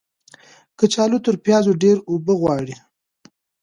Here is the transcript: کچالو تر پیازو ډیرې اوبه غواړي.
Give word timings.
کچالو 0.79 1.17
تر 1.25 1.35
پیازو 1.45 1.71
ډیرې 1.81 2.01
اوبه 2.09 2.33
غواړي. 2.41 2.75